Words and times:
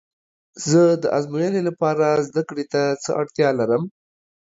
زه 0.69 0.81
د 1.01 1.03
ازموینې 1.17 1.61
لپاره 1.69 2.07
زده 2.27 2.41
کړې 2.49 2.65
ته 2.73 2.81
څه 3.03 3.09
اړتیا 3.21 3.49
لرم؟ 3.59 3.83